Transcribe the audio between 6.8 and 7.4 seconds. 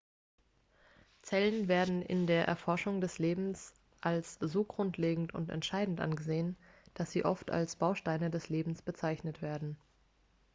dass sie